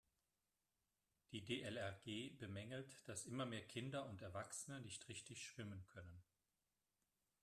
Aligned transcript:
Die 1.31 1.45
DLRG 1.45 2.35
bemängelt, 2.39 3.07
dass 3.07 3.27
immer 3.27 3.45
mehr 3.45 3.61
Kinder 3.67 4.07
und 4.09 4.23
Erwachsene 4.23 4.81
nicht 4.81 5.07
richtig 5.09 5.45
schwimmen 5.45 5.85
können. 5.89 6.23